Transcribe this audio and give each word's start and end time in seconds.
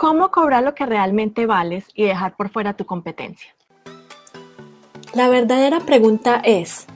¿Cómo 0.00 0.30
cobrar 0.30 0.64
lo 0.64 0.74
que 0.74 0.86
realmente 0.86 1.44
vales 1.44 1.84
y 1.94 2.04
dejar 2.04 2.34
por 2.34 2.48
fuera 2.48 2.72
tu 2.72 2.86
competencia? 2.86 3.54
La 5.12 5.28
verdadera 5.28 5.80
pregunta 5.80 6.40
es, 6.42 6.86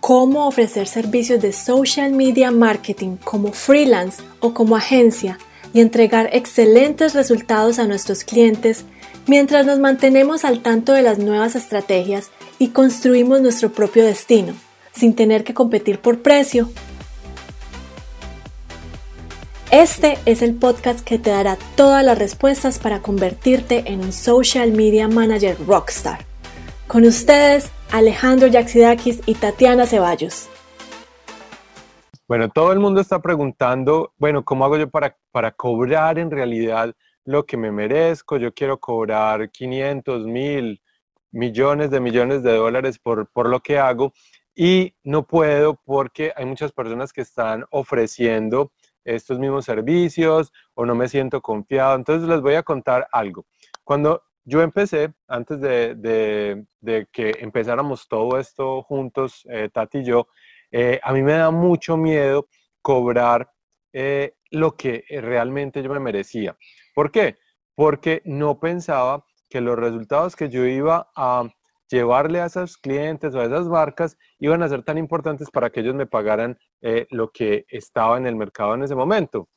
¿cómo 0.00 0.48
ofrecer 0.48 0.88
servicios 0.88 1.40
de 1.40 1.52
social 1.52 2.10
media 2.10 2.50
marketing 2.50 3.14
como 3.22 3.52
freelance 3.52 4.24
o 4.40 4.54
como 4.54 4.74
agencia 4.74 5.38
y 5.72 5.80
entregar 5.80 6.30
excelentes 6.32 7.14
resultados 7.14 7.78
a 7.78 7.86
nuestros 7.86 8.24
clientes 8.24 8.86
mientras 9.28 9.64
nos 9.64 9.78
mantenemos 9.78 10.44
al 10.44 10.60
tanto 10.60 10.94
de 10.94 11.02
las 11.02 11.20
nuevas 11.20 11.54
estrategias 11.54 12.32
y 12.58 12.70
construimos 12.70 13.40
nuestro 13.40 13.70
propio 13.70 14.04
destino, 14.04 14.52
sin 14.90 15.14
tener 15.14 15.44
que 15.44 15.54
competir 15.54 16.00
por 16.00 16.22
precio? 16.22 16.68
Este 19.70 20.16
es 20.24 20.40
el 20.40 20.54
podcast 20.54 21.06
que 21.06 21.18
te 21.18 21.28
dará 21.28 21.58
todas 21.76 22.02
las 22.02 22.18
respuestas 22.18 22.78
para 22.78 23.02
convertirte 23.02 23.82
en 23.92 24.00
un 24.00 24.12
social 24.12 24.72
media 24.72 25.08
manager 25.08 25.58
rockstar. 25.66 26.20
Con 26.86 27.04
ustedes, 27.04 27.70
Alejandro 27.92 28.46
Yaxidakis 28.46 29.20
y 29.26 29.34
Tatiana 29.34 29.84
Ceballos. 29.84 30.48
Bueno, 32.26 32.48
todo 32.48 32.72
el 32.72 32.78
mundo 32.78 33.02
está 33.02 33.20
preguntando, 33.20 34.14
bueno, 34.16 34.42
¿cómo 34.42 34.64
hago 34.64 34.78
yo 34.78 34.88
para, 34.88 35.18
para 35.32 35.52
cobrar 35.52 36.18
en 36.18 36.30
realidad 36.30 36.94
lo 37.26 37.44
que 37.44 37.58
me 37.58 37.70
merezco? 37.70 38.38
Yo 38.38 38.54
quiero 38.54 38.80
cobrar 38.80 39.50
500 39.50 40.24
mil 40.24 40.80
millones 41.30 41.90
de 41.90 42.00
millones 42.00 42.42
de 42.42 42.54
dólares 42.54 42.98
por, 42.98 43.26
por 43.26 43.50
lo 43.50 43.60
que 43.60 43.78
hago 43.78 44.14
y 44.54 44.94
no 45.04 45.26
puedo 45.26 45.74
porque 45.84 46.32
hay 46.34 46.46
muchas 46.46 46.72
personas 46.72 47.12
que 47.12 47.20
están 47.20 47.66
ofreciendo 47.70 48.72
estos 49.14 49.38
mismos 49.38 49.64
servicios 49.64 50.52
o 50.74 50.84
no 50.84 50.94
me 50.94 51.08
siento 51.08 51.40
confiado. 51.40 51.96
Entonces 51.96 52.28
les 52.28 52.40
voy 52.40 52.54
a 52.54 52.62
contar 52.62 53.08
algo. 53.12 53.46
Cuando 53.84 54.22
yo 54.44 54.62
empecé, 54.62 55.12
antes 55.26 55.60
de, 55.60 56.66
que 57.12 57.32
empezáramos 57.40 58.08
todo 58.08 58.38
esto 58.38 58.82
juntos, 58.82 59.46
eh, 59.50 59.68
Tati 59.72 59.98
y 59.98 60.04
yo, 60.04 60.28
eh, 60.70 61.00
a 61.02 61.12
mí 61.12 61.22
me 61.22 61.32
da 61.32 61.50
mucho 61.50 61.96
miedo 61.96 62.48
cobrar 62.80 63.50
eh, 63.92 64.34
lo 64.50 64.76
que 64.76 65.04
realmente 65.08 65.82
yo 65.82 65.90
me 65.90 66.00
merecía. 66.00 66.56
¿Por 66.94 67.10
qué? 67.10 67.36
Porque 67.74 68.22
no 68.24 68.58
pensaba 68.58 69.24
que 69.48 69.60
los 69.60 69.78
resultados 69.78 70.36
que 70.36 70.48
yo 70.48 70.64
iba 70.64 71.10
a 71.14 71.48
llevarle 71.88 72.40
a 72.40 72.46
esos 72.46 72.76
clientes 72.76 73.34
o 73.34 73.40
a 73.40 73.44
esas 73.44 73.66
marcas 73.68 74.16
iban 74.38 74.62
a 74.62 74.68
ser 74.68 74.82
tan 74.82 74.98
importantes 74.98 75.50
para 75.50 75.70
que 75.70 75.80
ellos 75.80 75.94
me 75.94 76.06
pagaran 76.06 76.58
eh, 76.80 77.06
lo 77.10 77.30
que 77.30 77.66
estaba 77.68 78.18
en 78.18 78.26
el 78.26 78.36
mercado 78.36 78.74
en 78.74 78.82
ese 78.82 78.94
momento. 78.94 79.48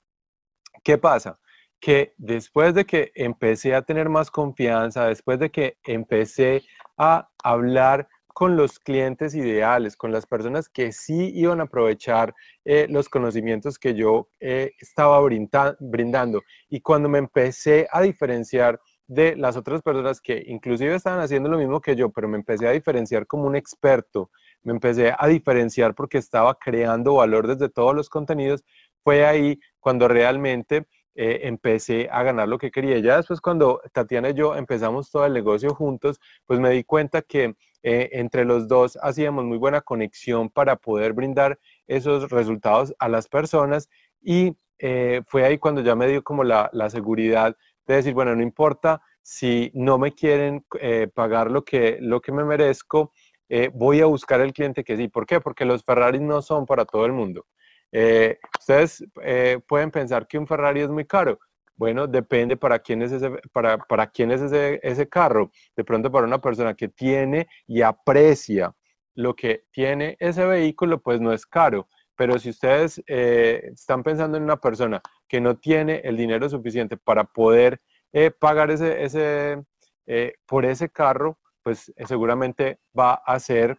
¿Qué 0.84 0.98
pasa? 0.98 1.40
Que 1.80 2.14
después 2.18 2.74
de 2.74 2.86
que 2.86 3.12
empecé 3.16 3.76
a 3.76 3.82
tener 3.82 4.10
más 4.10 4.32
confianza, 4.32 5.08
después 5.08 5.40
de 5.40 5.52
que 5.52 5.78
empecé 5.84 6.64
a 6.98 7.30
hablar 7.44 8.08
con 8.34 8.56
los 8.56 8.80
clientes 8.80 9.36
ideales, 9.36 9.96
con 9.96 10.12
las 10.12 10.26
personas 10.26 10.70
que 10.70 10.92
sí 10.92 11.32
iban 11.36 11.60
a 11.60 11.64
aprovechar 11.64 12.34
eh, 12.66 12.88
los 12.90 13.10
conocimientos 13.10 13.78
que 13.78 13.94
yo 13.94 14.30
eh, 14.40 14.72
estaba 14.80 15.20
brindando. 15.20 16.42
Y 16.70 16.82
cuando 16.82 17.10
me 17.10 17.20
empecé 17.20 17.88
a 17.92 18.02
diferenciar 18.02 18.80
de 19.12 19.36
las 19.36 19.58
otras 19.58 19.82
personas 19.82 20.22
que 20.22 20.42
inclusive 20.48 20.96
estaban 20.96 21.20
haciendo 21.20 21.50
lo 21.50 21.58
mismo 21.58 21.82
que 21.82 21.98
yo, 21.98 22.12
pero 22.12 22.30
me 22.30 22.38
empecé 22.38 22.66
a 22.66 22.72
diferenciar 22.72 23.28
como 23.28 23.44
un 23.44 23.58
experto, 23.58 24.32
me 24.64 24.72
empecé 24.72 25.14
a 25.18 25.28
diferenciar 25.28 25.94
porque 25.94 26.18
estaba 26.18 26.56
creando 26.56 27.16
valor 27.16 27.46
desde 27.46 27.68
todos 27.68 27.94
los 27.94 28.08
contenidos, 28.08 28.64
fue 29.04 29.26
ahí 29.26 29.60
cuando 29.82 30.08
realmente 30.08 30.86
eh, 31.14 31.42
empecé 31.44 32.08
a 32.10 32.24
ganar 32.24 32.48
lo 32.48 32.58
que 32.58 32.72
quería. 32.72 33.00
Ya 33.00 33.18
después 33.18 33.42
cuando 33.42 33.82
Tatiana 33.92 34.30
y 34.30 34.34
yo 34.34 34.56
empezamos 34.56 35.12
todo 35.12 35.26
el 35.26 35.34
negocio 35.34 35.76
juntos, 35.76 36.22
pues 36.46 36.62
me 36.62 36.70
di 36.70 36.86
cuenta 36.86 37.22
que 37.22 37.56
eh, 37.84 38.10
entre 38.14 38.46
los 38.46 38.70
dos 38.70 38.98
hacíamos 39.02 39.44
muy 39.44 39.58
buena 39.58 39.82
conexión 39.82 40.50
para 40.50 40.78
poder 40.78 41.12
brindar 41.12 41.60
esos 41.86 42.30
resultados 42.30 42.96
a 42.98 43.10
las 43.10 43.28
personas 43.28 43.90
y 44.22 44.56
eh, 44.80 45.22
fue 45.28 45.44
ahí 45.44 45.58
cuando 45.58 45.82
ya 45.82 45.96
me 45.96 46.08
dio 46.08 46.24
como 46.24 46.46
la, 46.46 46.70
la 46.72 46.90
seguridad 46.90 47.58
de 47.88 47.96
decir, 47.96 48.14
bueno, 48.14 48.36
no 48.36 48.42
importa 48.42 49.02
si 49.22 49.72
no 49.74 49.98
me 49.98 50.14
quieren 50.14 50.66
eh, 50.80 51.08
pagar 51.14 51.52
lo 51.52 51.64
que, 51.64 51.98
lo 52.02 52.22
que 52.22 52.32
me 52.32 52.44
merezco, 52.44 53.14
eh, 53.50 53.70
voy 53.74 54.02
a 54.02 54.06
buscar 54.06 54.42
el 54.42 54.54
cliente 54.54 54.84
que 54.84 54.98
sí. 54.98 55.08
¿Por 55.08 55.26
qué? 55.26 55.40
Porque 55.42 55.66
los 55.66 55.84
Ferraris 55.84 56.22
no 56.22 56.42
son 56.42 56.66
para 56.66 56.86
todo 56.86 57.06
el 57.06 57.12
mundo. 57.12 57.46
Eh, 57.92 58.40
ustedes 58.60 59.04
pueden 59.68 59.92
pensar 59.92 60.28
que 60.28 60.38
un 60.38 60.48
Ferrari 60.48 60.82
es 60.82 60.90
muy 60.90 61.06
caro. 61.06 61.40
Bueno, 61.76 62.08
depende 62.08 62.58
para 62.58 62.80
quién 62.80 63.02
es, 63.02 63.12
ese, 63.12 63.32
para, 63.52 63.78
para 63.78 64.08
quién 64.08 64.32
es 64.32 64.42
ese, 64.42 64.80
ese 64.84 65.10
carro. 65.10 65.52
De 65.76 65.84
pronto 65.84 66.12
para 66.12 66.28
una 66.28 66.40
persona 66.40 66.74
que 66.74 66.88
tiene 66.88 67.48
y 67.68 67.82
aprecia 67.82 68.74
lo 69.16 69.36
que 69.36 69.66
tiene 69.72 70.16
ese 70.20 70.46
vehículo, 70.46 71.02
pues 71.02 71.20
no 71.20 71.34
es 71.34 71.46
caro. 71.46 71.90
Pero 72.16 72.38
si 72.40 72.52
ustedes 72.52 73.02
están 73.08 74.04
pensando 74.04 74.38
en 74.38 74.44
una 74.44 74.58
persona 74.58 75.02
que 75.28 75.42
no 75.42 75.58
tiene 75.58 76.02
el 76.04 76.16
dinero 76.18 76.48
suficiente 76.48 76.96
para 76.98 77.24
poder 77.24 77.82
eh, 78.14 78.32
pagar 78.32 78.72
ese, 78.72 79.04
ese, 79.04 79.64
eh, 80.06 80.34
por 80.46 80.66
ese 80.66 80.90
carro, 80.90 81.40
pues 81.64 81.92
eh, 81.96 82.06
seguramente 82.06 82.80
va 82.98 83.14
a 83.14 83.40
ser 83.40 83.78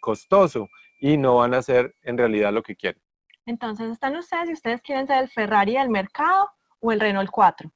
costoso 0.00 0.68
y 0.98 1.18
no 1.18 1.36
van 1.36 1.52
a 1.52 1.58
hacer 1.58 1.94
en 2.02 2.16
realidad 2.16 2.52
lo 2.52 2.62
que 2.62 2.74
quieren. 2.74 3.02
Entonces 3.44 3.90
están 3.90 4.16
ustedes 4.16 4.48
y 4.48 4.52
ustedes 4.54 4.80
quieren 4.80 5.06
ser 5.06 5.22
el 5.22 5.28
Ferrari 5.28 5.74
del 5.74 5.90
mercado 5.90 6.48
o 6.80 6.90
el 6.90 7.00
Renault 7.00 7.28
4. 7.30 7.70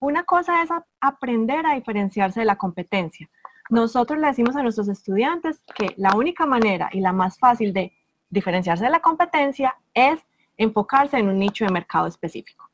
Una 0.00 0.24
cosa 0.24 0.62
es 0.62 0.68
aprender 1.00 1.64
a 1.64 1.74
diferenciarse 1.74 2.40
de 2.40 2.46
la 2.46 2.56
competencia. 2.56 3.30
Nosotros 3.70 4.18
le 4.18 4.26
decimos 4.26 4.56
a 4.56 4.62
nuestros 4.62 4.88
estudiantes 4.88 5.62
que 5.74 5.94
la 5.96 6.14
única 6.16 6.44
manera 6.44 6.90
y 6.92 7.00
la 7.00 7.12
más 7.12 7.38
fácil 7.38 7.72
de 7.72 7.96
diferenciarse 8.28 8.84
de 8.84 8.90
la 8.90 9.00
competencia 9.00 9.76
es 9.94 10.20
enfocarse 10.56 11.18
en 11.18 11.28
un 11.28 11.38
nicho 11.38 11.64
de 11.64 11.72
mercado 11.72 12.06
específico. 12.08 12.68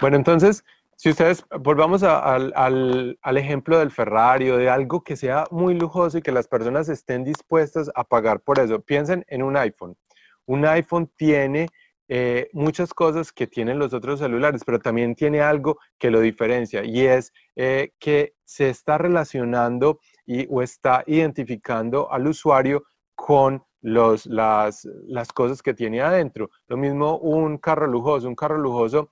Bueno, 0.00 0.16
entonces, 0.16 0.64
si 0.98 1.10
ustedes 1.10 1.44
volvamos 1.60 2.02
al, 2.02 2.52
al, 2.56 3.36
ejemplo 3.36 3.78
del 3.78 3.92
Ferrari 3.92 4.50
o 4.50 4.56
de 4.56 4.68
algo 4.68 5.04
que 5.04 5.14
sea 5.14 5.44
muy 5.52 5.74
lujoso 5.74 6.18
y 6.18 6.22
que 6.22 6.32
las 6.32 6.48
personas 6.48 6.88
estén 6.88 7.22
dispuestas 7.22 7.88
a 7.94 8.02
pagar 8.02 8.40
por 8.40 8.58
eso, 8.58 8.80
piensen 8.80 9.24
en 9.28 9.44
un 9.44 9.56
iPhone. 9.56 9.96
Un 10.44 10.66
iPhone 10.66 11.08
tiene 11.14 11.68
eh, 12.08 12.48
muchas 12.52 12.92
cosas 12.92 13.30
que 13.30 13.46
tienen 13.46 13.78
los 13.78 13.94
otros 13.94 14.18
celulares, 14.18 14.62
pero 14.66 14.80
también 14.80 15.14
tiene 15.14 15.40
algo 15.40 15.78
que 15.98 16.10
lo 16.10 16.18
diferencia 16.18 16.82
y 16.84 17.06
es 17.06 17.32
eh, 17.54 17.92
que 18.00 18.34
se 18.44 18.68
está 18.68 18.98
relacionando 18.98 20.00
y, 20.26 20.48
o 20.50 20.62
está 20.62 21.04
identificando 21.06 22.10
al 22.10 22.26
usuario 22.26 22.82
con 23.14 23.62
las, 23.88 24.86
cosas 25.34 25.62
que 25.62 25.74
tiene 25.74 26.00
adentro. 26.00 26.50
Lo 26.66 26.76
mismo 26.76 27.18
un 27.18 27.58
carro 27.58 27.86
lujoso, 27.86 28.28
un 28.28 28.34
carro 28.34 28.58
lujoso 28.58 29.10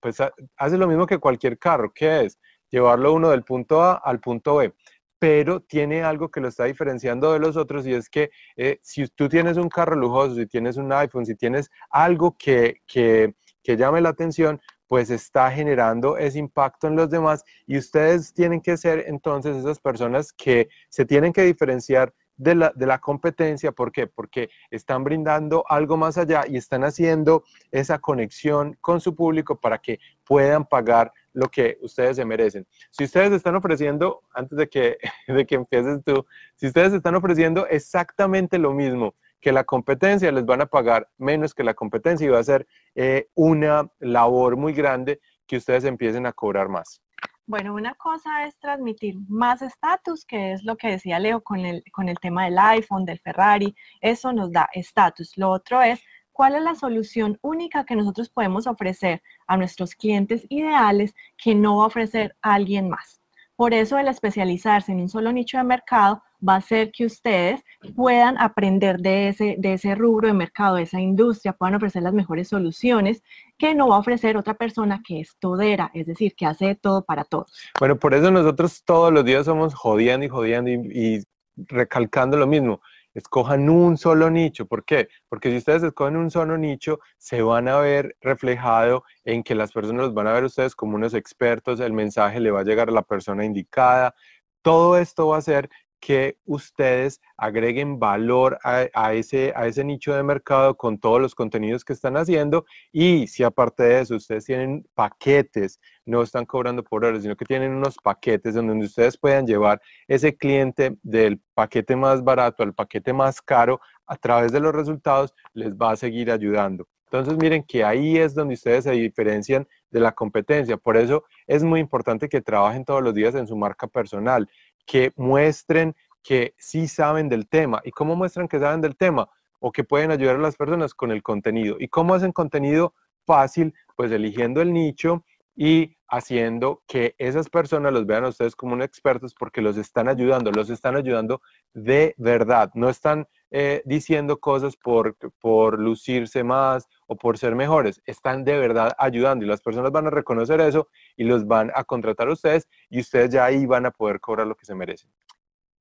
pues 0.00 0.18
hace 0.56 0.78
lo 0.78 0.86
mismo 0.86 1.06
que 1.06 1.18
cualquier 1.18 1.58
carro, 1.58 1.92
¿qué 1.94 2.22
es? 2.22 2.38
Llevarlo 2.70 3.12
uno 3.12 3.30
del 3.30 3.44
punto 3.44 3.82
A 3.82 3.94
al 3.94 4.20
punto 4.20 4.56
B, 4.56 4.74
pero 5.18 5.60
tiene 5.60 6.02
algo 6.02 6.30
que 6.30 6.40
lo 6.40 6.48
está 6.48 6.64
diferenciando 6.64 7.32
de 7.32 7.38
los 7.38 7.56
otros 7.56 7.86
y 7.86 7.94
es 7.94 8.08
que 8.08 8.30
eh, 8.56 8.78
si 8.82 9.06
tú 9.08 9.28
tienes 9.28 9.56
un 9.56 9.68
carro 9.68 9.96
lujoso, 9.96 10.34
si 10.34 10.46
tienes 10.46 10.76
un 10.76 10.92
iPhone, 10.92 11.26
si 11.26 11.34
tienes 11.34 11.70
algo 11.90 12.36
que, 12.38 12.82
que, 12.86 13.34
que 13.62 13.76
llame 13.76 14.00
la 14.00 14.10
atención, 14.10 14.60
pues 14.86 15.10
está 15.10 15.50
generando 15.50 16.16
ese 16.16 16.38
impacto 16.38 16.86
en 16.86 16.96
los 16.96 17.10
demás 17.10 17.44
y 17.66 17.78
ustedes 17.78 18.32
tienen 18.34 18.60
que 18.60 18.76
ser 18.76 19.04
entonces 19.06 19.56
esas 19.56 19.80
personas 19.80 20.32
que 20.32 20.68
se 20.88 21.04
tienen 21.04 21.32
que 21.32 21.42
diferenciar 21.42 22.12
de 22.36 22.54
la, 22.54 22.98
competencia. 22.98 23.72
¿Por 23.72 23.92
qué? 23.92 24.06
Porque 24.06 24.50
están 24.70 25.04
brindando 25.04 25.64
algo 25.68 25.96
más 25.96 26.18
allá 26.18 26.44
y 26.48 26.56
están 26.56 26.84
haciendo 26.84 27.44
esa 27.70 27.98
conexión 27.98 28.76
con 28.80 29.00
su 29.00 29.14
público 29.14 29.60
para 29.60 29.78
que 29.78 29.98
puedan 30.24 30.64
pagar 30.64 31.12
lo 31.32 31.48
que 31.48 31.78
ustedes 31.80 32.16
se 32.16 32.24
merecen. 32.24 32.66
Si 32.90 33.04
ustedes 33.04 33.32
están 33.32 33.56
ofreciendo, 33.56 34.22
antes 34.32 34.56
de 34.56 34.68
que, 34.68 34.98
de 35.28 35.46
que 35.46 35.54
empieces 35.54 36.02
tú, 36.04 36.26
si 36.56 36.66
ustedes 36.66 36.92
están 36.92 37.14
ofreciendo 37.14 37.66
exactamente 37.66 38.58
lo 38.58 38.72
mismo 38.72 39.14
que 39.40 39.52
la 39.52 39.64
competencia, 39.64 40.32
les 40.32 40.46
van 40.46 40.62
a 40.62 40.66
pagar 40.66 41.10
menos 41.18 41.54
que 41.54 41.62
la 41.62 41.74
competencia 41.74 42.26
y 42.26 42.30
va 42.30 42.38
a 42.38 42.44
ser 42.44 42.66
eh, 42.94 43.28
una 43.34 43.90
labor 43.98 44.56
muy 44.56 44.72
grande 44.72 45.20
que 45.46 45.58
ustedes 45.58 45.84
empiecen 45.84 46.24
a 46.24 46.32
cobrar 46.32 46.70
más. 46.70 47.03
Bueno, 47.46 47.74
una 47.74 47.94
cosa 47.94 48.46
es 48.46 48.58
transmitir 48.58 49.16
más 49.28 49.60
estatus, 49.60 50.24
que 50.24 50.52
es 50.52 50.64
lo 50.64 50.76
que 50.76 50.88
decía 50.88 51.18
Leo 51.18 51.42
con 51.42 51.60
el, 51.60 51.84
con 51.92 52.08
el 52.08 52.18
tema 52.18 52.46
del 52.46 52.58
iPhone, 52.58 53.04
del 53.04 53.20
Ferrari, 53.20 53.74
eso 54.00 54.32
nos 54.32 54.50
da 54.50 54.68
estatus. 54.72 55.36
Lo 55.36 55.50
otro 55.50 55.82
es 55.82 56.00
cuál 56.32 56.54
es 56.54 56.62
la 56.62 56.74
solución 56.74 57.38
única 57.42 57.84
que 57.84 57.96
nosotros 57.96 58.30
podemos 58.30 58.66
ofrecer 58.66 59.22
a 59.46 59.58
nuestros 59.58 59.94
clientes 59.94 60.46
ideales 60.48 61.14
que 61.36 61.54
no 61.54 61.76
va 61.76 61.84
a 61.84 61.88
ofrecer 61.88 62.34
alguien 62.40 62.88
más. 62.88 63.20
Por 63.56 63.74
eso 63.74 63.98
el 63.98 64.08
especializarse 64.08 64.92
en 64.92 65.00
un 65.00 65.08
solo 65.10 65.30
nicho 65.30 65.58
de 65.58 65.64
mercado 65.64 66.22
va 66.46 66.54
a 66.54 66.58
hacer 66.58 66.90
que 66.90 67.06
ustedes 67.06 67.62
puedan 67.94 68.36
aprender 68.38 68.98
de 68.98 69.28
ese, 69.28 69.56
de 69.58 69.74
ese 69.74 69.94
rubro 69.94 70.28
de 70.28 70.34
mercado, 70.34 70.76
de 70.76 70.82
esa 70.82 71.00
industria, 71.00 71.52
puedan 71.52 71.76
ofrecer 71.76 72.02
las 72.02 72.14
mejores 72.14 72.48
soluciones 72.48 73.22
que 73.58 73.74
no 73.74 73.88
va 73.88 73.96
a 73.96 74.00
ofrecer 74.00 74.36
otra 74.36 74.54
persona 74.54 75.00
que 75.06 75.20
es 75.20 75.36
todera, 75.38 75.90
es 75.94 76.06
decir, 76.06 76.34
que 76.36 76.46
hace 76.46 76.74
todo 76.74 77.04
para 77.04 77.24
todos. 77.24 77.52
Bueno, 77.78 77.96
por 77.96 78.14
eso 78.14 78.30
nosotros 78.30 78.82
todos 78.84 79.12
los 79.12 79.24
días 79.24 79.46
somos 79.46 79.74
jodiendo 79.74 80.26
y 80.26 80.28
jodiendo 80.28 80.70
y 80.70 81.24
recalcando 81.56 82.36
lo 82.36 82.46
mismo 82.46 82.80
escojan 83.14 83.68
un 83.70 83.96
solo 83.96 84.28
nicho. 84.30 84.66
¿Por 84.66 84.84
qué? 84.84 85.08
Porque 85.28 85.50
si 85.50 85.56
ustedes 85.56 85.82
escogen 85.84 86.16
un 86.16 86.30
solo 86.30 86.58
nicho, 86.58 86.98
se 87.16 87.42
van 87.42 87.68
a 87.68 87.78
ver 87.78 88.16
reflejado 88.20 89.04
en 89.24 89.42
que 89.42 89.54
las 89.54 89.72
personas 89.72 90.06
los 90.06 90.14
van 90.14 90.26
a 90.26 90.32
ver 90.32 90.44
ustedes 90.44 90.74
como 90.74 90.96
unos 90.96 91.14
expertos, 91.14 91.80
el 91.80 91.92
mensaje 91.92 92.40
le 92.40 92.50
va 92.50 92.60
a 92.60 92.64
llegar 92.64 92.88
a 92.88 92.92
la 92.92 93.02
persona 93.02 93.44
indicada. 93.44 94.14
Todo 94.62 94.98
esto 94.98 95.28
va 95.28 95.36
a 95.36 95.38
hacer 95.38 95.70
que 96.04 96.36
ustedes 96.44 97.22
agreguen 97.38 97.98
valor 97.98 98.58
a, 98.62 99.14
ese, 99.14 99.54
a 99.56 99.66
ese 99.66 99.84
nicho 99.84 100.12
de 100.12 100.22
mercado 100.22 100.76
con 100.76 100.98
todos 100.98 101.18
los 101.18 101.34
contenidos 101.34 101.82
que 101.82 101.94
están 101.94 102.18
haciendo 102.18 102.66
y 102.92 103.26
si 103.26 103.42
aparte 103.42 103.84
de 103.84 104.00
eso 104.02 104.16
ustedes 104.16 104.44
tienen 104.44 104.86
paquetes, 104.92 105.80
no 106.04 106.20
están 106.20 106.44
cobrando 106.44 106.84
por 106.84 107.06
horas, 107.06 107.22
sino 107.22 107.36
que 107.36 107.46
tienen 107.46 107.72
unos 107.72 107.96
paquetes 107.96 108.54
donde 108.54 108.84
ustedes 108.84 109.16
puedan 109.16 109.46
llevar 109.46 109.80
ese 110.06 110.36
cliente 110.36 110.98
del 111.02 111.40
paquete 111.54 111.96
más 111.96 112.22
barato 112.22 112.62
al 112.62 112.74
paquete 112.74 113.14
más 113.14 113.40
caro 113.40 113.80
a 114.06 114.16
través 114.16 114.52
de 114.52 114.60
los 114.60 114.74
resultados, 114.74 115.32
les 115.54 115.72
va 115.72 115.92
a 115.92 115.96
seguir 115.96 116.30
ayudando. 116.30 116.86
Entonces 117.14 117.38
miren 117.38 117.62
que 117.62 117.84
ahí 117.84 118.18
es 118.18 118.34
donde 118.34 118.54
ustedes 118.54 118.84
se 118.84 118.90
diferencian 118.90 119.68
de 119.90 120.00
la 120.00 120.10
competencia. 120.10 120.76
Por 120.76 120.96
eso 120.96 121.22
es 121.46 121.62
muy 121.62 121.78
importante 121.78 122.28
que 122.28 122.40
trabajen 122.40 122.84
todos 122.84 123.02
los 123.04 123.14
días 123.14 123.36
en 123.36 123.46
su 123.46 123.56
marca 123.56 123.86
personal 123.86 124.48
que 124.86 125.12
muestren 125.16 125.94
que 126.22 126.54
sí 126.58 126.88
saben 126.88 127.28
del 127.28 127.48
tema. 127.48 127.80
¿Y 127.84 127.90
cómo 127.90 128.16
muestran 128.16 128.48
que 128.48 128.58
saben 128.58 128.80
del 128.80 128.96
tema? 128.96 129.28
O 129.60 129.70
que 129.70 129.84
pueden 129.84 130.10
ayudar 130.10 130.36
a 130.36 130.40
las 130.40 130.56
personas 130.56 130.94
con 130.94 131.10
el 131.10 131.22
contenido. 131.22 131.76
¿Y 131.78 131.88
cómo 131.88 132.14
hacen 132.14 132.32
contenido 132.32 132.94
fácil? 133.26 133.74
Pues 133.96 134.10
eligiendo 134.10 134.60
el 134.60 134.72
nicho 134.72 135.24
y 135.54 135.96
haciendo 136.08 136.82
que 136.86 137.14
esas 137.18 137.48
personas 137.48 137.92
los 137.92 138.06
vean 138.06 138.24
a 138.24 138.28
ustedes 138.28 138.56
como 138.56 138.74
unos 138.74 138.86
expertos 138.86 139.34
porque 139.34 139.62
los 139.62 139.76
están 139.76 140.08
ayudando, 140.08 140.50
los 140.50 140.70
están 140.70 140.96
ayudando 140.96 141.40
de 141.72 142.14
verdad. 142.18 142.70
No 142.74 142.88
están 142.88 143.26
eh, 143.50 143.82
diciendo 143.84 144.38
cosas 144.38 144.76
por, 144.76 145.16
por 145.40 145.78
lucirse 145.78 146.42
más 146.42 146.88
o 147.06 147.16
por 147.16 147.38
ser 147.38 147.54
mejores, 147.54 148.02
están 148.06 148.44
de 148.44 148.58
verdad 148.58 148.92
ayudando 148.98 149.44
y 149.44 149.48
las 149.48 149.60
personas 149.60 149.92
van 149.92 150.06
a 150.06 150.10
reconocer 150.10 150.60
eso 150.60 150.88
y 151.16 151.24
los 151.24 151.46
van 151.46 151.70
a 151.74 151.84
contratar 151.84 152.28
a 152.28 152.32
ustedes 152.32 152.68
y 152.88 153.00
ustedes 153.00 153.30
ya 153.30 153.44
ahí 153.44 153.66
van 153.66 153.86
a 153.86 153.90
poder 153.90 154.20
cobrar 154.20 154.46
lo 154.46 154.54
que 154.54 154.64
se 154.64 154.74
merecen. 154.74 155.10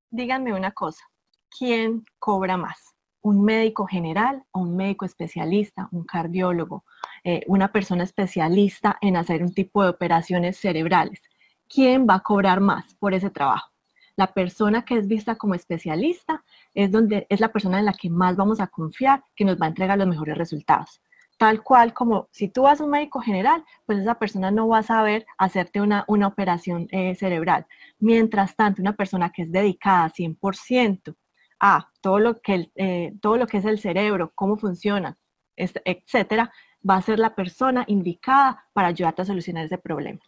Díganme 0.10 0.54
una 0.54 0.72
cosa, 0.72 1.04
¿quién 1.50 2.06
cobra 2.20 2.58
más? 2.58 2.94
¿Un 3.22 3.44
médico 3.44 3.88
general 3.88 4.44
o 4.52 4.60
un 4.60 4.76
médico 4.76 5.06
especialista, 5.06 5.88
un 5.92 6.04
cardiólogo, 6.04 6.84
eh, 7.24 7.42
una 7.48 7.72
persona 7.72 8.04
especialista 8.04 8.98
en 9.02 9.16
hacer 9.16 9.42
un 9.42 9.54
tipo 9.54 9.82
de 9.82 9.90
operaciones 9.90 10.58
cerebrales? 10.58 11.22
¿Quién 11.68 12.06
va 12.08 12.16
a 12.16 12.20
cobrar 12.20 12.60
más 12.60 12.96
por 12.96 13.14
ese 13.14 13.30
trabajo? 13.30 13.74
La 14.16 14.28
persona 14.34 14.86
que 14.86 14.98
es 14.98 15.08
vista 15.08 15.36
como 15.36 15.56
especialista 15.56 16.44
es, 16.74 16.92
donde, 16.92 17.26
es 17.30 17.40
la 17.40 17.52
persona 17.52 17.80
en 17.80 17.86
la 17.86 17.94
que 17.94 18.10
más 18.10 18.36
vamos 18.36 18.60
a 18.60 18.68
confiar, 18.68 19.24
que 19.36 19.46
nos 19.46 19.60
va 19.60 19.66
a 19.66 19.70
entregar 19.70 19.98
los 19.98 20.08
mejores 20.08 20.38
resultados. 20.38 21.02
Tal 21.44 21.62
cual 21.62 21.94
como 21.94 22.30
si 22.32 22.48
tú 22.48 22.62
vas 22.62 22.80
a 22.80 22.86
un 22.86 22.92
médico 22.92 23.20
general, 23.20 23.66
pues 23.86 24.00
esa 24.00 24.18
persona 24.18 24.50
no 24.50 24.70
va 24.70 24.78
a 24.78 24.84
saber 24.84 25.26
hacerte 25.38 25.82
una, 25.82 26.06
una 26.08 26.28
operación 26.28 26.88
eh, 26.90 27.16
cerebral. 27.16 27.68
Mientras 28.00 28.56
tanto, 28.56 28.82
una 28.82 28.96
persona 28.96 29.30
que 29.30 29.42
es 29.42 29.52
dedicada 29.52 30.10
100% 30.10 31.18
a 31.60 31.90
todo 32.00 32.20
lo, 32.20 32.40
que 32.40 32.72
eh, 32.76 33.12
todo 33.22 33.36
lo 33.36 33.46
que 33.46 33.58
es 33.58 33.66
el 33.66 33.78
cerebro, 33.78 34.32
cómo 34.36 34.56
funciona, 34.56 35.18
etcétera, 35.58 36.50
va 36.90 36.96
a 36.96 37.02
ser 37.02 37.20
la 37.20 37.36
persona 37.36 37.84
indicada 37.88 38.64
para 38.72 38.88
ayudarte 38.88 39.24
a 39.24 39.26
solucionar 39.26 39.66
ese 39.66 39.78
problema. 39.78 40.22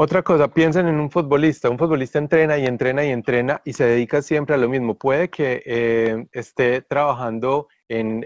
Otra 0.00 0.22
cosa, 0.22 0.46
piensen 0.46 0.86
en 0.86 1.00
un 1.00 1.10
futbolista. 1.10 1.68
Un 1.68 1.76
futbolista 1.76 2.20
entrena 2.20 2.56
y 2.56 2.66
entrena 2.66 3.04
y 3.04 3.10
entrena 3.10 3.60
y 3.64 3.72
se 3.72 3.84
dedica 3.84 4.22
siempre 4.22 4.54
a 4.54 4.58
lo 4.58 4.68
mismo. 4.68 4.96
Puede 4.96 5.28
que 5.28 5.60
eh, 5.66 6.24
esté 6.30 6.82
trabajando 6.82 7.66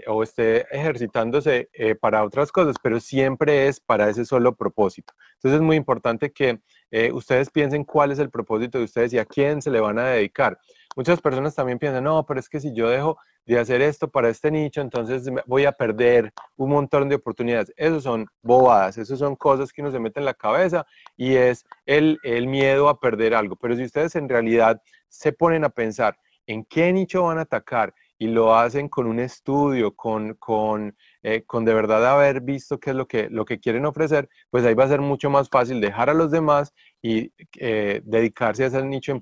o 0.05 0.21
esté 0.21 0.67
ejercitándose 0.69 1.69
eh, 1.73 1.95
para 1.95 2.23
otras 2.23 2.51
cosas, 2.51 2.75
pero 2.79 2.99
siempre 2.99 3.67
es 3.67 3.79
para 3.79 4.07
ese 4.07 4.23
solo 4.23 4.55
propósito. 4.55 5.15
Entonces 5.33 5.61
es 5.61 5.65
muy 5.65 5.75
importante 5.75 6.31
que 6.31 6.59
eh, 6.91 7.11
ustedes 7.11 7.49
piensen 7.49 7.85
cuál 7.85 8.11
es 8.11 8.19
el 8.19 8.29
propósito 8.29 8.77
de 8.77 8.83
ustedes 8.83 9.11
y 9.13 9.17
a 9.17 9.25
quién 9.25 9.59
se 9.59 9.71
le 9.71 9.79
van 9.79 9.97
a 9.97 10.09
dedicar. 10.09 10.59
Muchas 10.95 11.21
personas 11.21 11.55
también 11.55 11.79
piensan, 11.79 12.03
no, 12.03 12.25
pero 12.25 12.39
es 12.39 12.49
que 12.49 12.59
si 12.59 12.73
yo 12.73 12.89
dejo 12.89 13.17
de 13.45 13.59
hacer 13.59 13.81
esto 13.81 14.09
para 14.09 14.29
este 14.29 14.51
nicho, 14.51 14.81
entonces 14.81 15.29
voy 15.45 15.65
a 15.65 15.71
perder 15.71 16.31
un 16.55 16.69
montón 16.69 17.09
de 17.09 17.15
oportunidades. 17.15 17.73
Esos 17.75 18.03
son 18.03 18.25
bobadas, 18.41 18.97
esos 18.97 19.19
son 19.19 19.35
cosas 19.35 19.71
que 19.71 19.81
uno 19.81 19.91
se 19.91 19.99
mete 19.99 20.19
en 20.19 20.25
la 20.25 20.33
cabeza 20.33 20.85
y 21.17 21.35
es 21.35 21.65
el, 21.85 22.19
el 22.23 22.47
miedo 22.47 22.89
a 22.89 22.99
perder 22.99 23.35
algo. 23.35 23.55
Pero 23.55 23.75
si 23.75 23.83
ustedes 23.83 24.15
en 24.15 24.29
realidad 24.29 24.81
se 25.09 25.33
ponen 25.33 25.63
a 25.63 25.69
pensar 25.69 26.17
en 26.47 26.65
qué 26.65 26.91
nicho 26.91 27.23
van 27.23 27.37
a 27.37 27.41
atacar 27.41 27.93
y 28.17 28.27
lo 28.27 28.55
hacen 28.55 28.89
con 28.89 29.07
un 29.07 29.19
estudio, 29.19 29.95
con, 29.95 30.35
con, 30.35 30.95
eh, 31.23 31.43
con 31.45 31.65
de 31.65 31.73
verdad 31.73 32.05
haber 32.07 32.41
visto 32.41 32.79
qué 32.79 32.91
es 32.91 32.95
lo 32.95 33.07
que, 33.07 33.29
lo 33.29 33.45
que 33.45 33.59
quieren 33.59 33.85
ofrecer, 33.85 34.29
pues 34.49 34.63
ahí 34.65 34.73
va 34.73 34.85
a 34.85 34.89
ser 34.89 35.01
mucho 35.01 35.29
más 35.29 35.49
fácil 35.49 35.81
dejar 35.81 36.09
a 36.09 36.13
los 36.13 36.31
demás 36.31 36.73
y 37.01 37.31
eh, 37.59 38.01
dedicarse 38.03 38.63
a 38.63 38.67
ese 38.67 38.83
nicho 38.83 39.11
en, 39.11 39.21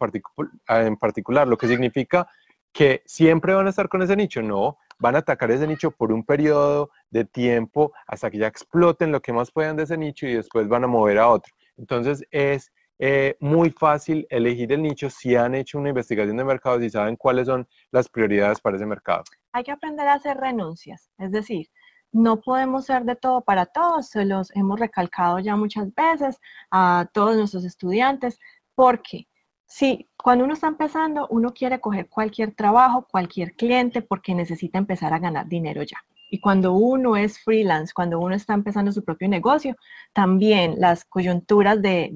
en 0.67 0.97
particular, 0.97 1.47
lo 1.47 1.57
que 1.57 1.67
significa 1.67 2.27
que 2.73 3.01
siempre 3.05 3.53
van 3.53 3.67
a 3.67 3.71
estar 3.71 3.89
con 3.89 4.01
ese 4.01 4.15
nicho, 4.15 4.41
no, 4.41 4.77
van 4.99 5.15
a 5.15 5.19
atacar 5.19 5.51
ese 5.51 5.67
nicho 5.67 5.91
por 5.91 6.11
un 6.11 6.23
periodo 6.23 6.91
de 7.09 7.25
tiempo 7.25 7.91
hasta 8.07 8.29
que 8.29 8.37
ya 8.37 8.47
exploten 8.47 9.11
lo 9.11 9.21
que 9.21 9.33
más 9.33 9.51
puedan 9.51 9.75
de 9.75 9.83
ese 9.83 9.97
nicho 9.97 10.27
y 10.27 10.35
después 10.35 10.67
van 10.67 10.83
a 10.83 10.87
mover 10.87 11.17
a 11.17 11.27
otro. 11.27 11.53
Entonces 11.77 12.23
es 12.31 12.71
eh, 13.03 13.35
muy 13.39 13.71
fácil 13.71 14.27
elegir 14.29 14.71
el 14.71 14.83
nicho 14.83 15.09
si 15.09 15.35
han 15.35 15.55
hecho 15.55 15.79
una 15.79 15.89
investigación 15.89 16.37
de 16.37 16.43
mercado, 16.43 16.79
y 16.83 16.87
saben 16.87 17.15
cuáles 17.15 17.47
son 17.47 17.67
las 17.89 18.07
prioridades 18.07 18.61
para 18.61 18.77
ese 18.77 18.85
mercado. 18.85 19.23
Hay 19.53 19.63
que 19.63 19.71
aprender 19.71 20.07
a 20.07 20.13
hacer 20.13 20.37
renuncias, 20.37 21.09
es 21.17 21.31
decir, 21.31 21.71
no 22.11 22.41
podemos 22.41 22.85
ser 22.85 23.03
de 23.05 23.15
todo 23.15 23.41
para 23.41 23.65
todos, 23.65 24.09
se 24.09 24.23
los 24.23 24.55
hemos 24.55 24.79
recalcado 24.79 25.39
ya 25.39 25.55
muchas 25.55 25.87
veces 25.95 26.39
a 26.69 27.09
todos 27.11 27.35
nuestros 27.35 27.65
estudiantes, 27.65 28.39
porque 28.75 29.27
si 29.65 30.07
cuando 30.15 30.43
uno 30.43 30.53
está 30.53 30.67
empezando, 30.67 31.27
uno 31.31 31.55
quiere 31.55 31.79
coger 31.79 32.07
cualquier 32.07 32.53
trabajo, 32.53 33.07
cualquier 33.09 33.55
cliente, 33.55 34.03
porque 34.03 34.35
necesita 34.35 34.77
empezar 34.77 35.11
a 35.11 35.17
ganar 35.17 35.47
dinero 35.47 35.81
ya. 35.81 35.97
Y 36.33 36.39
cuando 36.39 36.73
uno 36.73 37.17
es 37.17 37.39
freelance, 37.43 37.93
cuando 37.93 38.17
uno 38.17 38.33
está 38.33 38.53
empezando 38.53 38.93
su 38.93 39.03
propio 39.03 39.27
negocio, 39.27 39.75
también 40.13 40.75
las 40.79 41.03
coyunturas 41.03 41.81
de, 41.81 42.09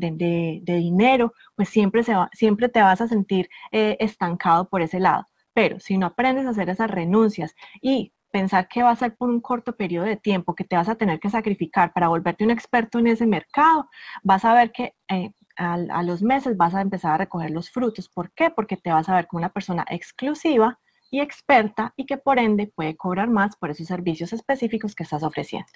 dinero, 0.65 1.33
pues 1.55 1.67
siempre, 1.67 2.01
siempre 2.31 2.69
te 2.69 2.81
vas 2.81 3.01
a 3.01 3.09
sentir 3.09 3.49
eh, 3.73 3.97
estancado 3.99 4.69
por 4.69 4.81
ese 4.81 5.01
lado. 5.01 5.27
Pero 5.53 5.81
si 5.81 5.97
no 5.97 6.05
aprendes 6.07 6.45
a 6.45 6.51
hacer 6.51 6.69
esas 6.69 6.89
renuncias 6.89 7.55
y 7.81 8.13
pensar 8.31 8.69
que 8.69 8.83
va 8.83 8.91
a 8.91 8.95
ser 8.95 9.15
por 9.17 9.29
un 9.29 9.41
corto 9.41 9.75
periodo 9.75 10.05
de 10.05 10.15
tiempo, 10.15 10.55
que 10.55 10.63
te 10.63 10.77
vas 10.77 10.87
a 10.87 10.95
tener 10.95 11.19
que 11.19 11.29
sacrificar 11.29 11.91
para 11.91 12.07
volverte 12.07 12.45
un 12.45 12.51
experto 12.51 12.99
en 12.99 13.07
ese 13.07 13.27
mercado, 13.27 13.89
vas 14.23 14.45
a 14.45 14.53
ver 14.53 14.71
que 14.71 14.95
eh, 15.09 15.31
a, 15.57 15.73
a, 15.73 16.03
los 16.03 16.21
meses 16.23 16.55
vas 16.55 16.73
a 16.73 16.81
empezar 16.81 17.11
a 17.13 17.17
recoger 17.17 17.51
los 17.51 17.69
frutos. 17.69 18.07
¿Por 18.07 18.31
qué? 18.31 18.49
Porque 18.49 18.77
te 18.77 18.91
vas 18.91 19.09
a 19.09 19.15
ver 19.15 19.27
como 19.27 19.39
una 19.39 19.51
persona 19.51 19.85
exclusiva 19.89 20.79
y 21.11 21.21
experta 21.21 21.93
y 21.95 22.05
que 22.05 22.17
por 22.17 22.39
ende 22.39 22.71
puede 22.73 22.95
cobrar 22.95 23.29
más 23.29 23.55
por 23.55 23.69
esos 23.69 23.87
servicios 23.87 24.33
específicos 24.33 24.95
que 24.95 25.03
estás 25.03 25.23
ofreciendo. 25.23 25.67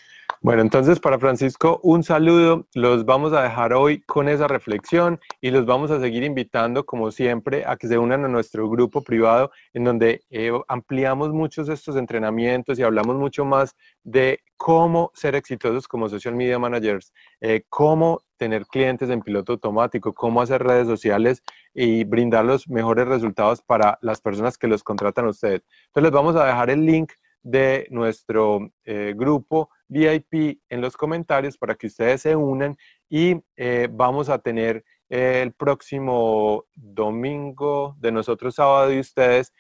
Bueno, 0.42 0.62
entonces 0.62 1.00
para 1.00 1.20
Francisco 1.20 1.80
un 1.84 2.04
saludo, 2.04 2.68
los 2.74 3.06
vamos 3.06 3.34
a 3.34 3.44
dejar 3.44 3.74
hoy 3.74 4.02
con 4.02 4.30
esa 4.30 4.48
reflexión 4.48 5.20
y 5.42 5.52
los 5.52 5.66
vamos 5.66 5.92
a 5.92 6.00
seguir 6.00 6.24
invitando 6.24 6.86
como 6.86 7.12
siempre 7.12 7.64
a 7.66 7.78
que 7.78 7.88
se 7.88 7.98
unan 7.98 8.26
a 8.26 8.28
nuestro 8.28 8.70
grupo 8.70 9.02
privado 9.02 9.52
en 9.74 9.84
donde 9.84 10.22
eh, 10.30 10.52
ampliamos 10.68 11.32
muchos 11.32 11.70
estos 11.70 11.96
entrenamientos 11.96 12.80
y 12.80 12.84
hablamos 12.84 13.16
mucho 13.16 13.46
más 13.46 13.76
de 14.04 14.40
cómo 14.58 15.12
ser 15.14 15.36
exitosos 15.36 15.88
como 15.88 16.10
social 16.10 16.36
media 16.36 16.60
managers, 16.60 17.14
eh, 17.40 17.64
cómo 17.70 18.24
tener 18.36 18.66
clientes 18.66 19.10
en 19.10 19.22
piloto 19.22 19.54
automático, 19.54 20.14
cómo 20.14 20.42
hacer 20.42 20.64
redes 20.64 20.88
sociales 20.88 21.44
y 21.74 22.04
brindar 22.04 22.46
los 22.46 22.68
mejores 22.68 23.08
resultados 23.08 23.62
para 23.62 23.98
las 24.02 24.22
personas 24.22 24.58
que 24.58 24.68
los 24.68 24.84
contratan 24.84 25.26
a 25.26 25.30
ustedes. 25.30 25.62
Entonces 25.88 26.04
les 26.04 26.12
vamos 26.12 26.36
a 26.36 26.46
dejar 26.46 26.70
el 26.70 26.86
link 26.86 27.12
de 27.42 27.88
nuestro 27.90 28.70
eh, 28.84 29.14
grupo 29.16 29.70
VIP 29.88 30.60
en 30.70 30.82
los 30.82 30.98
comentarios 30.98 31.58
para 31.58 31.76
que 31.76 31.88
ustedes 31.88 32.22
se 32.22 32.36
unan 32.36 32.78
y 33.10 33.42
eh, 33.56 33.88
vamos 33.92 34.30
a 34.30 34.40
tener 34.40 34.84
el 35.08 35.54
próximo 35.54 36.66
domingo 36.76 37.96
de 38.00 38.12
nosotros 38.12 38.56
sábado 38.56 38.94
y 38.94 39.00
ustedes 39.00 39.52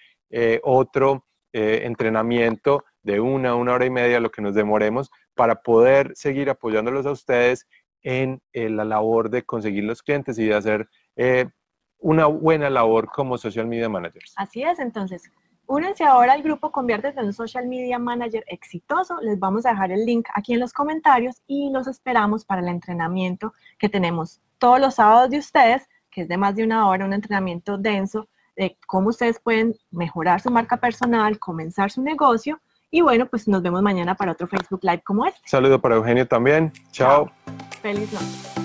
otro 0.61 1.25
entrenamiento 1.51 2.83
de 3.01 3.19
una, 3.19 3.55
una 3.55 3.73
hora 3.73 3.85
y 3.85 3.89
media, 3.89 4.19
lo 4.19 4.31
que 4.31 4.41
nos 4.41 4.53
demoremos, 4.53 5.09
para 5.33 5.61
poder 5.61 6.11
seguir 6.15 6.49
apoyándolos 6.49 7.05
a 7.05 7.11
ustedes 7.11 7.67
en, 8.01 8.41
la 8.53 8.85
labor 8.85 9.29
de 9.29 9.43
conseguir 9.43 9.83
los 9.83 10.03
clientes 10.03 10.37
y 10.39 10.45
de 10.45 10.55
hacer 10.55 10.89
eh, 11.15 11.47
una 11.99 12.25
buena 12.25 12.69
labor 12.69 13.09
como 13.09 13.37
social 13.37 13.67
media 13.67 13.89
managers. 13.89 14.33
Así 14.35 14.63
es, 14.63 14.79
entonces, 14.79 15.29
únense 15.67 16.03
ahora 16.03 16.33
al 16.33 16.41
grupo 16.41 16.71
Conviértete 16.71 17.19
en 17.19 17.27
un 17.27 17.33
social 17.33 17.67
media 17.67 17.99
manager 17.99 18.43
exitoso. 18.47 19.19
Les 19.21 19.39
vamos 19.39 19.65
a 19.65 19.71
dejar 19.71 19.91
el 19.91 20.05
link 20.05 20.27
aquí 20.33 20.53
en 20.53 20.59
los 20.59 20.73
comentarios 20.73 21.41
y 21.47 21.69
los 21.71 21.87
esperamos 21.87 22.45
para 22.45 22.61
el 22.61 22.67
entrenamiento 22.67 23.53
que 23.77 23.89
tenemos 23.89 24.41
todos 24.57 24.79
los 24.79 24.95
sábados 24.95 25.29
de 25.29 25.37
ustedes, 25.37 25.87
que 26.09 26.21
es 26.21 26.27
de 26.27 26.37
más 26.37 26.55
de 26.55 26.63
una 26.63 26.87
hora, 26.87 27.05
un 27.05 27.13
entrenamiento 27.13 27.77
denso 27.77 28.27
de 28.55 28.77
cómo 28.87 29.09
ustedes 29.09 29.39
pueden 29.39 29.75
mejorar 29.89 30.41
su 30.41 30.51
marca 30.51 30.77
personal, 30.77 31.39
comenzar 31.39 31.91
su 31.91 32.01
negocio. 32.01 32.59
Y 32.91 33.01
bueno, 33.01 33.27
pues 33.27 33.47
nos 33.47 33.61
vemos 33.61 33.81
mañana 33.81 34.15
para 34.15 34.31
otro 34.31 34.47
Facebook 34.47 34.81
Live 34.83 35.03
como 35.05 35.25
este. 35.25 35.39
Saludo 35.45 35.79
para 35.79 35.95
Eugenio 35.95 36.27
también. 36.27 36.73
Chao. 36.91 37.31
Feliz 37.81 38.11
noche. 38.11 38.58